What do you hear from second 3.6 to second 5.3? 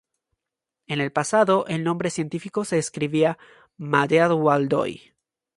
"meade-waldoi".